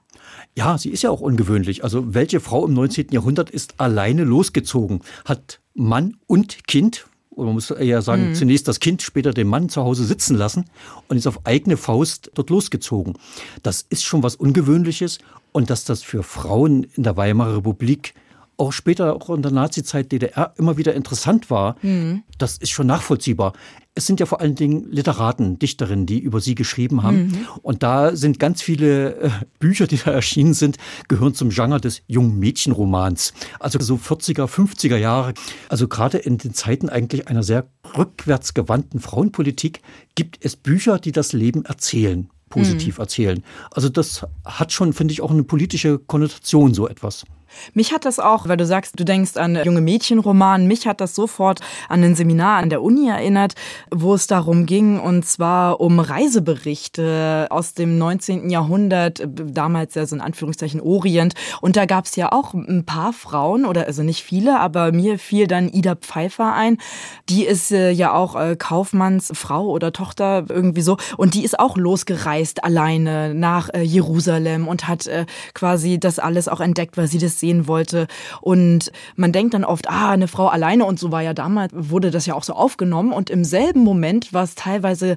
[0.55, 1.85] Ja, sie ist ja auch ungewöhnlich.
[1.85, 3.09] Also welche Frau im 19.
[3.11, 8.35] Jahrhundert ist alleine losgezogen, hat Mann und Kind, oder man muss eher sagen, mhm.
[8.35, 10.67] zunächst das Kind, später den Mann zu Hause sitzen lassen
[11.09, 13.15] und ist auf eigene Faust dort losgezogen.
[13.63, 15.19] Das ist schon was Ungewöhnliches
[15.53, 18.15] und dass das für Frauen in der Weimarer Republik
[18.59, 22.23] auch später auch in der Nazizeit DDR immer wieder interessant war, mhm.
[22.39, 23.55] das ist schon nachvollziehbar.
[23.95, 27.27] Es sind ja vor allen Dingen Literaten, Dichterinnen, die über sie geschrieben haben.
[27.27, 27.47] Mhm.
[27.63, 30.79] Und da sind ganz viele äh, Bücher, die da erschienen sind,
[31.09, 33.35] gehören zum Genre des jungen Mädchenromans.
[33.61, 35.35] Also so 40er, 50er Jahre.
[35.69, 39.83] Also gerade in den Zeiten eigentlich einer sehr rückwärtsgewandten Frauenpolitik
[40.15, 43.03] gibt es Bücher, die das Leben erzählen positiv mhm.
[43.03, 43.45] erzählen.
[43.71, 47.25] Also das hat schon, finde ich, auch eine politische Konnotation, so etwas.
[47.75, 51.15] Mich hat das auch, weil du sagst, du denkst an junge Mädchenroman, mich hat das
[51.15, 53.55] sofort an ein Seminar an der Uni erinnert,
[53.91, 58.51] wo es darum ging, und zwar um Reiseberichte aus dem 19.
[58.51, 61.35] Jahrhundert, damals ja so in Anführungszeichen Orient.
[61.61, 65.19] Und da gab es ja auch ein paar Frauen, oder also nicht viele, aber mir
[65.19, 66.79] fiel dann Ida Pfeiffer ein.
[67.29, 70.97] Die ist äh, ja auch äh, Kaufmannsfrau oder Tochter irgendwie so.
[71.17, 76.49] Und die ist auch losgereist alleine nach äh, Jerusalem und hat äh, quasi das alles
[76.49, 78.07] auch entdeckt, weil sie das sehen wollte.
[78.41, 82.11] Und man denkt dann oft, ah, eine Frau alleine und so war ja damals, wurde
[82.11, 83.13] das ja auch so aufgenommen.
[83.13, 85.17] Und im selben Moment war es teilweise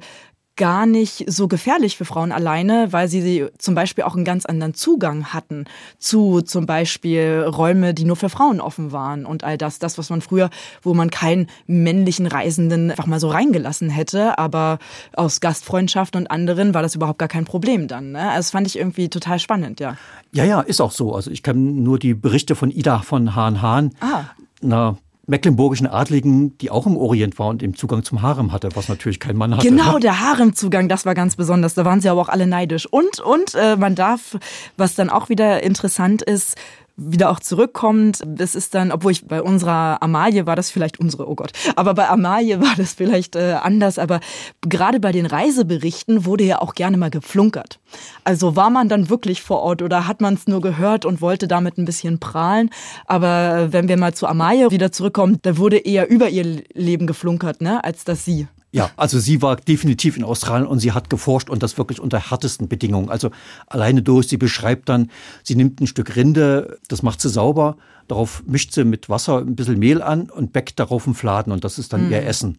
[0.56, 4.74] gar nicht so gefährlich für Frauen alleine, weil sie zum Beispiel auch einen ganz anderen
[4.74, 5.66] Zugang hatten
[5.98, 10.10] zu zum Beispiel Räume, die nur für Frauen offen waren und all das, das, was
[10.10, 10.50] man früher,
[10.82, 14.80] wo man keinen männlichen Reisenden einfach mal so reingelassen hätte, aber
[15.14, 18.14] aus Gastfreundschaft und anderen war das überhaupt gar kein Problem dann.
[18.14, 18.22] Ne?
[18.22, 19.98] Also das fand ich irgendwie total spannend, ja.
[20.32, 21.14] Ja, ja, ist auch so.
[21.14, 24.24] Also ich kann nur die Berichte von Ida von Hahn Hahn, ah.
[24.62, 28.90] einer mecklenburgischen Adligen, die auch im Orient war und eben Zugang zum Harem hatte, was
[28.90, 29.68] natürlich kein Mann hatte.
[29.68, 31.74] Genau, der Haremzugang, das war ganz besonders.
[31.74, 32.86] Da waren sie aber auch alle neidisch.
[32.86, 34.38] Und, und äh, man darf,
[34.78, 36.56] was dann auch wieder interessant ist,
[36.98, 38.22] wieder auch zurückkommt.
[38.26, 41.94] Das ist dann, obwohl ich bei unserer Amalie war das vielleicht unsere, oh Gott, aber
[41.94, 44.00] bei Amalie war das vielleicht äh, anders.
[44.00, 44.20] Aber
[44.62, 47.80] gerade bei den Reiseberichten wurde ja auch gerne mal geflunkert.
[48.24, 51.48] Also war man dann wirklich vor Ort oder hat man es nur gehört und wollte
[51.48, 52.70] damit ein bisschen prahlen.
[53.06, 57.62] Aber wenn wir mal zu Amalie wieder zurückkommen, da wurde eher über ihr Leben geflunkert,
[57.62, 58.48] ne, als dass sie.
[58.76, 62.30] Ja, also sie war definitiv in Australien und sie hat geforscht und das wirklich unter
[62.30, 63.10] härtesten Bedingungen.
[63.10, 63.32] Also
[63.68, 65.10] alleine durch, sie beschreibt dann,
[65.44, 67.78] sie nimmt ein Stück Rinde, das macht sie sauber,
[68.10, 71.64] darauf mischt sie mit Wasser ein bisschen Mehl an und bäckt darauf einen Fladen und
[71.64, 72.12] das ist dann mhm.
[72.12, 72.58] ihr Essen.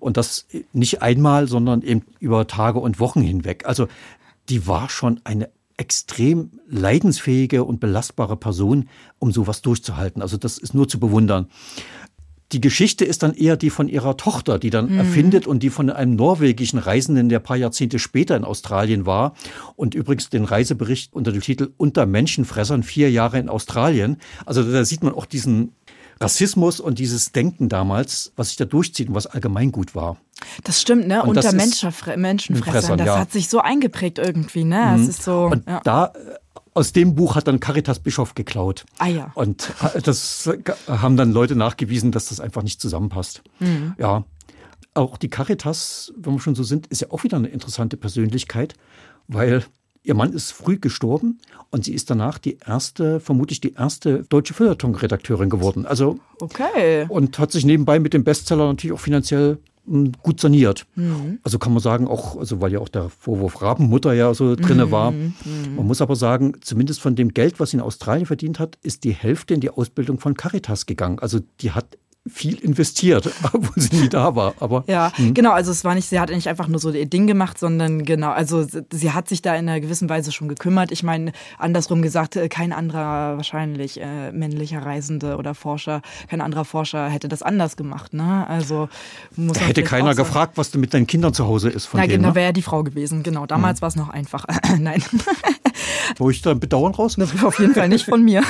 [0.00, 3.64] Und das nicht einmal, sondern eben über Tage und Wochen hinweg.
[3.64, 3.86] Also
[4.48, 8.88] die war schon eine extrem leidensfähige und belastbare Person,
[9.20, 10.22] um sowas durchzuhalten.
[10.22, 11.48] Also das ist nur zu bewundern.
[12.52, 14.98] Die Geschichte ist dann eher die von ihrer Tochter, die dann mhm.
[14.98, 19.34] erfindet und die von einem norwegischen Reisenden, der paar Jahrzehnte später in Australien war.
[19.76, 24.18] Und übrigens den Reisebericht unter dem Titel Unter Menschenfressern vier Jahre in Australien.
[24.44, 25.72] Also da sieht man auch diesen
[26.20, 30.18] Rassismus und dieses Denken damals, was sich da durchzieht und was allgemein gut war.
[30.64, 31.22] Das stimmt, ne?
[31.22, 32.98] Und Unter Menschenfressern.
[32.98, 33.18] Das ja.
[33.18, 34.94] hat sich so eingeprägt irgendwie, ne?
[34.96, 35.08] Mhm.
[35.08, 35.80] ist so, und ja.
[35.84, 36.12] da
[36.74, 38.84] aus dem Buch hat dann Caritas Bischof geklaut.
[38.98, 39.30] Ah ja.
[39.34, 39.72] Und
[40.04, 40.50] das
[40.86, 43.42] haben dann Leute nachgewiesen, dass das einfach nicht zusammenpasst.
[43.60, 43.94] Mhm.
[43.98, 44.24] Ja.
[44.94, 48.74] Auch die Caritas, wenn wir schon so sind, ist ja auch wieder eine interessante Persönlichkeit,
[49.28, 49.64] weil
[50.02, 54.54] ihr Mann ist früh gestorben und sie ist danach die erste, vermutlich die erste deutsche
[54.54, 55.86] Feuilleton-Redakteurin geworden.
[55.86, 57.06] Also okay.
[57.08, 60.86] Und hat sich nebenbei mit dem Bestseller natürlich auch finanziell gut saniert.
[60.94, 61.38] Mhm.
[61.42, 64.86] Also kann man sagen, auch, also weil ja auch der Vorwurf Rabenmutter ja so drinne
[64.86, 64.90] mhm.
[64.90, 65.10] war.
[65.10, 65.34] Mhm.
[65.76, 69.04] Man muss aber sagen, zumindest von dem Geld, was sie in Australien verdient hat, ist
[69.04, 71.18] die Hälfte in die Ausbildung von Caritas gegangen.
[71.18, 71.98] Also die hat
[72.30, 74.54] viel investiert, obwohl sie nie da war.
[74.60, 75.34] Aber ja, hm.
[75.34, 75.52] genau.
[75.52, 78.30] Also es war nicht, sie hat nicht einfach nur so ihr Ding gemacht, sondern genau,
[78.30, 80.92] also sie hat sich da in einer gewissen Weise schon gekümmert.
[80.92, 86.64] Ich meine, andersrum gesagt, äh, kein anderer wahrscheinlich äh, männlicher Reisende oder Forscher, kein anderer
[86.64, 88.14] Forscher hätte das anders gemacht.
[88.14, 88.46] Ne?
[88.48, 88.88] Also
[89.36, 91.86] muss da hätte keiner gefragt, was du mit deinen Kindern zu Hause ist.
[91.86, 93.22] Von Na, denen, genau, wäre ja die Frau gewesen.
[93.22, 93.82] Genau, damals hm.
[93.82, 94.46] war es noch einfach.
[94.78, 95.02] Nein.
[96.18, 97.16] Wo ich da Bedauern raus?
[97.42, 98.42] Auf jeden Fall nicht von mir.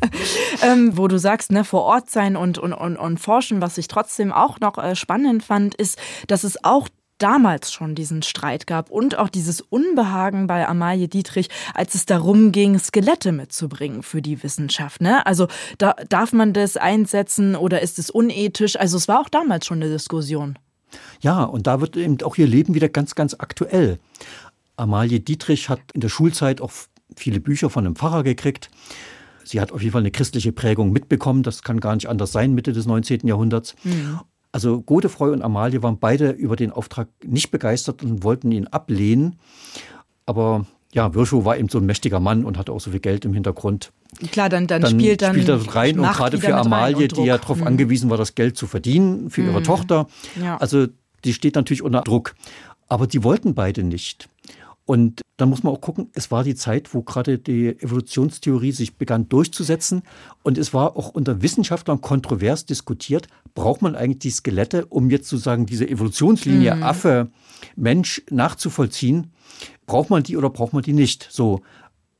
[0.62, 3.88] ähm, wo du sagst, ne, vor Ort sein und, und, und, und forschen, was ich
[3.88, 8.90] trotzdem auch noch äh, spannend fand, ist, dass es auch damals schon diesen Streit gab
[8.90, 14.42] und auch dieses Unbehagen bei Amalie Dietrich, als es darum ging, Skelette mitzubringen für die
[14.42, 15.00] Wissenschaft.
[15.00, 15.26] Ne?
[15.26, 18.76] Also da, darf man das einsetzen oder ist es unethisch?
[18.76, 20.58] Also es war auch damals schon eine Diskussion.
[21.20, 23.98] Ja, und da wird eben auch ihr Leben wieder ganz, ganz aktuell.
[24.76, 26.72] Amalie Dietrich hat in der Schulzeit auch
[27.16, 28.70] viele Bücher von einem Pfarrer gekriegt.
[29.48, 31.42] Sie hat auf jeden Fall eine christliche Prägung mitbekommen.
[31.42, 33.26] Das kann gar nicht anders sein, Mitte des 19.
[33.26, 33.74] Jahrhunderts.
[33.84, 34.20] Mhm.
[34.52, 39.36] Also Godefroy und Amalie waren beide über den Auftrag nicht begeistert und wollten ihn ablehnen.
[40.26, 43.24] Aber ja, Virchow war eben so ein mächtiger Mann und hatte auch so viel Geld
[43.24, 43.92] im Hintergrund.
[44.32, 47.36] Klar, dann, dann, dann spielt dann spielt das rein und gerade für Amalie, die ja
[47.36, 47.66] darauf mhm.
[47.66, 49.50] angewiesen war, das Geld zu verdienen für mhm.
[49.50, 50.08] ihre Tochter.
[50.42, 50.56] Ja.
[50.56, 50.86] Also
[51.24, 52.34] die steht natürlich unter Druck.
[52.88, 54.30] Aber die wollten beide nicht.
[54.88, 58.96] Und dann muss man auch gucken, es war die Zeit, wo gerade die Evolutionstheorie sich
[58.96, 60.00] begann durchzusetzen.
[60.42, 65.28] Und es war auch unter Wissenschaftlern kontrovers diskutiert, braucht man eigentlich die Skelette, um jetzt
[65.28, 66.82] sozusagen diese Evolutionslinie mhm.
[66.82, 67.28] Affe,
[67.76, 69.30] Mensch nachzuvollziehen?
[69.84, 71.28] Braucht man die oder braucht man die nicht?
[71.30, 71.60] So.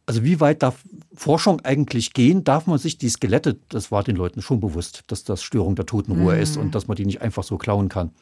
[0.09, 0.77] Also wie weit darf
[1.15, 2.43] Forschung eigentlich gehen?
[2.43, 5.85] Darf man sich die Skelette, das war den Leuten schon bewusst, dass das Störung der
[5.85, 6.41] Totenruhe mhm.
[6.41, 8.13] ist und dass man die nicht einfach so klauen kann.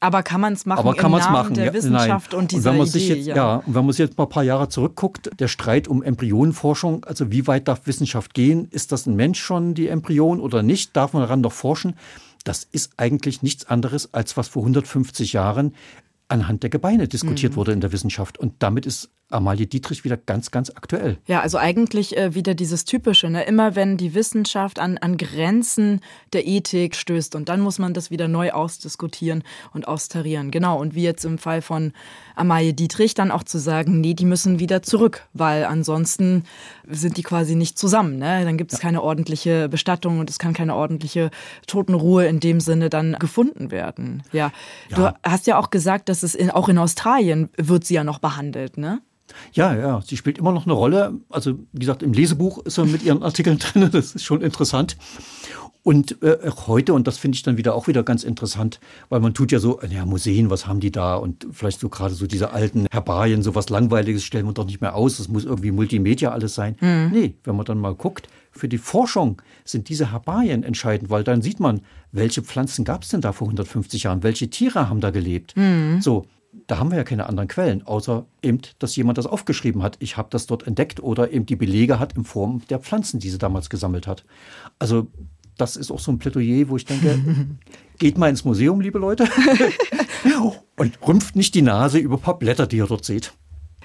[0.00, 1.54] Aber kann man es machen Aber kann im Namen machen?
[1.54, 2.40] der ja, Wissenschaft nein.
[2.40, 2.98] und dieser und wenn man Idee?
[2.98, 3.36] Sich jetzt, ja.
[3.36, 7.04] ja, und wenn man sich jetzt mal ein paar Jahre zurückguckt, der Streit um Embryonenforschung,
[7.04, 8.68] also wie weit darf Wissenschaft gehen?
[8.70, 10.96] Ist das ein Mensch schon, die Embryon oder nicht?
[10.96, 11.96] Darf man daran noch forschen?
[12.44, 15.74] Das ist eigentlich nichts anderes, als was vor 150 Jahren
[16.28, 17.56] anhand der Gebeine diskutiert mhm.
[17.56, 18.38] wurde in der Wissenschaft.
[18.38, 21.18] Und damit ist Amalie Dietrich wieder ganz, ganz aktuell.
[21.26, 23.30] Ja, also eigentlich äh, wieder dieses Typische.
[23.30, 23.44] Ne?
[23.44, 26.00] Immer wenn die Wissenschaft an, an Grenzen
[26.32, 30.50] der Ethik stößt und dann muss man das wieder neu ausdiskutieren und austarieren.
[30.50, 30.78] Genau.
[30.80, 31.92] Und wie jetzt im Fall von
[32.34, 36.44] Amalie Dietrich dann auch zu sagen, nee, die müssen wieder zurück, weil ansonsten
[36.88, 38.18] sind die quasi nicht zusammen.
[38.18, 38.44] Ne?
[38.44, 38.82] Dann gibt es ja.
[38.82, 41.30] keine ordentliche Bestattung und es kann keine ordentliche
[41.66, 44.22] Totenruhe in dem Sinne dann gefunden werden.
[44.32, 44.50] Ja.
[44.88, 44.96] ja.
[44.96, 48.18] Du hast ja auch gesagt, dass es in, auch in Australien wird sie ja noch
[48.18, 49.00] behandelt, ne?
[49.52, 51.14] Ja, ja, sie spielt immer noch eine Rolle.
[51.28, 54.96] Also, wie gesagt, im Lesebuch ist er mit ihren Artikeln drin, das ist schon interessant.
[55.82, 59.20] Und äh, auch heute, und das finde ich dann wieder auch wieder ganz interessant, weil
[59.20, 61.16] man tut ja so, ja, Museen, was haben die da?
[61.16, 64.82] Und vielleicht so gerade so diese alten Herbarien, so was Langweiliges stellen wir doch nicht
[64.82, 65.16] mehr aus.
[65.16, 66.76] Das muss irgendwie Multimedia alles sein.
[66.80, 67.10] Mhm.
[67.12, 71.40] Nee, wenn man dann mal guckt, für die Forschung sind diese Herbarien entscheidend, weil dann
[71.40, 71.80] sieht man,
[72.12, 74.22] welche Pflanzen gab es denn da vor 150 Jahren?
[74.22, 75.56] Welche Tiere haben da gelebt?
[75.56, 76.02] Mhm.
[76.02, 76.26] So,
[76.66, 79.96] da haben wir ja keine anderen Quellen, außer eben, dass jemand das aufgeschrieben hat.
[80.00, 83.30] Ich habe das dort entdeckt oder eben die Belege hat in Form der Pflanzen, die
[83.30, 84.24] sie damals gesammelt hat.
[84.78, 85.08] Also
[85.56, 87.18] das ist auch so ein Plädoyer, wo ich denke,
[87.98, 89.28] geht mal ins Museum, liebe Leute,
[90.76, 93.32] und rümpft nicht die Nase über ein paar Blätter, die ihr dort seht.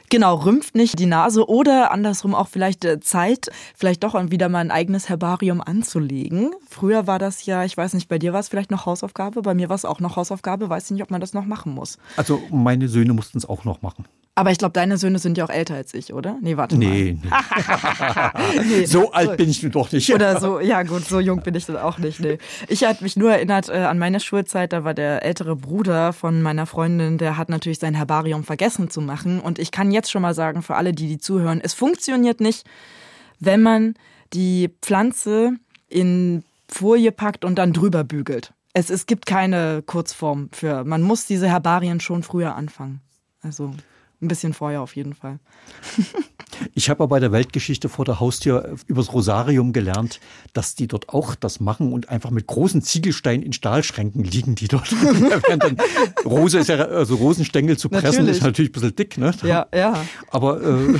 [0.09, 4.59] Genau, rümpft nicht die Nase oder andersrum auch vielleicht äh, Zeit, vielleicht doch wieder mal
[4.59, 6.51] ein eigenes Herbarium anzulegen.
[6.69, 9.53] Früher war das ja, ich weiß nicht, bei dir war es vielleicht noch Hausaufgabe, bei
[9.53, 11.97] mir war es auch noch Hausaufgabe, weiß nicht, ob man das noch machen muss.
[12.17, 14.05] Also meine Söhne mussten es auch noch machen.
[14.37, 16.37] Aber ich glaube, deine Söhne sind ja auch älter als ich, oder?
[16.41, 18.31] Nee, warte nee, mal.
[18.65, 18.85] Nee.
[18.85, 20.13] so alt bin ich doch nicht.
[20.13, 22.19] Oder so, ja gut, so jung bin ich dann auch nicht.
[22.19, 22.37] Nee.
[22.67, 26.41] Ich hatte mich nur erinnert äh, an meine Schulzeit, da war der ältere Bruder von
[26.41, 29.39] meiner Freundin, der hat natürlich sein Herbarium vergessen zu machen.
[29.39, 32.65] Und ich kann jetzt schon mal sagen, für alle, die die zuhören, es funktioniert nicht,
[33.39, 33.93] wenn man
[34.33, 35.53] die Pflanze
[35.87, 38.51] in Folie packt und dann drüber bügelt.
[38.73, 42.99] Es, es gibt keine Kurzform für, man muss diese Herbarien schon früher anfangen.
[43.41, 43.71] Also
[44.25, 45.39] ein bisschen vorher auf jeden Fall.
[46.73, 50.19] Ich habe bei der Weltgeschichte vor der Haustür übers Rosarium gelernt,
[50.53, 54.67] dass die dort auch das machen und einfach mit großen Ziegelsteinen in Stahlschränken liegen die
[54.67, 54.89] dort.
[55.59, 55.77] dann,
[56.23, 58.37] Rose ist ja, also Rosenstängel zu pressen natürlich.
[58.37, 59.33] ist natürlich ein bisschen dick, ne?
[59.43, 60.05] Ja, ja.
[60.29, 60.97] Aber äh,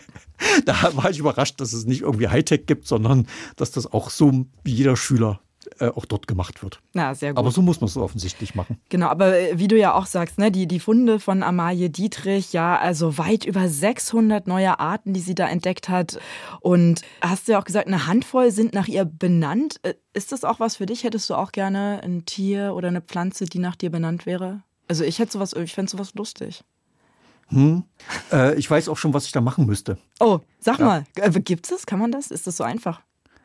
[0.64, 3.26] da war ich überrascht, dass es nicht irgendwie Hightech gibt, sondern
[3.56, 5.40] dass das auch so wie jeder Schüler
[5.80, 6.80] äh, auch dort gemacht wird.
[6.92, 7.38] Na, sehr gut.
[7.38, 8.78] Aber so muss man es offensichtlich machen.
[8.88, 12.52] Genau, aber äh, wie du ja auch sagst, ne, die, die Funde von Amalie Dietrich,
[12.52, 16.18] ja, also weit über 600 neue Arten, die sie da entdeckt hat.
[16.60, 19.80] Und hast du ja auch gesagt, eine Handvoll sind nach ihr benannt.
[19.82, 21.04] Äh, ist das auch was für dich?
[21.04, 24.62] Hättest du auch gerne ein Tier oder eine Pflanze, die nach dir benannt wäre?
[24.88, 26.64] Also ich hätte sowas, ich fände sowas lustig.
[27.48, 27.84] Hm.
[28.32, 29.98] Äh, ich weiß auch schon, was ich da machen müsste.
[30.20, 30.84] Oh, sag ja.
[30.84, 31.86] mal, äh, gibt es?
[31.86, 32.30] Kann man das?
[32.30, 33.00] Ist das so einfach?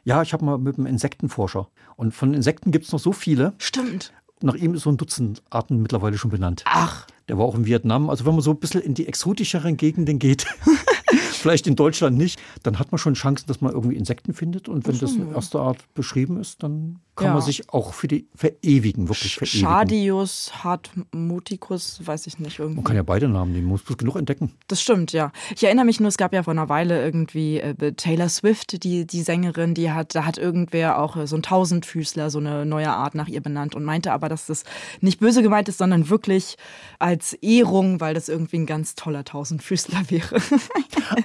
[0.05, 1.67] Ja, ich habe mal mit einem Insektenforscher.
[1.95, 3.53] Und von Insekten gibt es noch so viele.
[3.57, 4.11] Stimmt.
[4.41, 6.63] Nach ihm ist so ein Dutzend Arten mittlerweile schon benannt.
[6.65, 7.07] Ach.
[7.29, 8.09] Der war auch in Vietnam.
[8.09, 10.45] Also wenn man so ein bisschen in die exotischeren Gegenden geht,
[11.43, 14.67] vielleicht in Deutschland nicht, dann hat man schon Chancen, dass man irgendwie Insekten findet.
[14.67, 17.33] Und wenn das in erster Art beschrieben ist, dann kann ja.
[17.33, 19.59] man sich auch für die verewigen, wirklich verewigen.
[19.59, 22.57] Schadius, Hartmuticus, weiß ich nicht.
[22.57, 22.77] Irgendwie.
[22.77, 24.51] Man kann ja beide Namen nehmen, man muss bloß genug entdecken.
[24.67, 25.31] Das stimmt, ja.
[25.55, 29.05] Ich erinnere mich nur, es gab ja vor einer Weile irgendwie äh, Taylor Swift, die,
[29.05, 32.89] die Sängerin, die hat, da hat irgendwer auch äh, so ein Tausendfüßler, so eine neue
[32.89, 34.63] Art nach ihr benannt und meinte aber, dass das
[34.99, 36.55] nicht böse gemeint ist, sondern wirklich
[36.97, 40.41] als Ehrung, weil das irgendwie ein ganz toller Tausendfüßler wäre.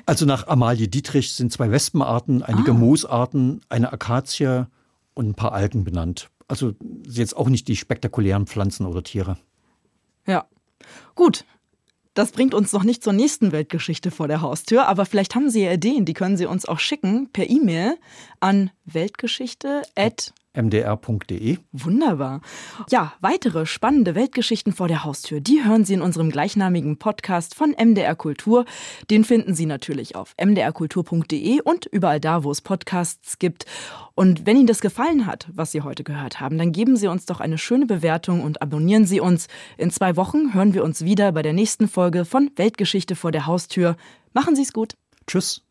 [0.08, 2.74] Also nach Amalie Dietrich sind zwei Wespenarten, einige ah.
[2.74, 4.66] Moosarten, eine Akazie
[5.12, 6.30] und ein paar Algen benannt.
[6.48, 6.72] Also
[7.06, 9.36] jetzt auch nicht die spektakulären Pflanzen oder Tiere.
[10.26, 10.46] Ja.
[11.14, 11.44] Gut.
[12.14, 15.62] Das bringt uns noch nicht zur nächsten Weltgeschichte vor der Haustür, aber vielleicht haben Sie
[15.62, 17.96] ja Ideen, die können Sie uns auch schicken per E-Mail
[18.40, 19.82] an weltgeschichte@
[20.61, 21.59] mdr.de.
[21.72, 22.40] Wunderbar.
[22.90, 27.70] Ja, weitere spannende Weltgeschichten vor der Haustür, die hören Sie in unserem gleichnamigen Podcast von
[27.70, 28.64] MDR Kultur.
[29.11, 33.66] Den finden Sie natürlich auf mdrkultur.de und überall da, wo es Podcasts gibt.
[34.14, 37.24] Und wenn Ihnen das gefallen hat, was Sie heute gehört haben, dann geben Sie uns
[37.26, 39.46] doch eine schöne Bewertung und abonnieren Sie uns.
[39.76, 43.46] In zwei Wochen hören wir uns wieder bei der nächsten Folge von Weltgeschichte vor der
[43.46, 43.96] Haustür.
[44.32, 44.96] Machen Sie es gut.
[45.26, 45.67] Tschüss.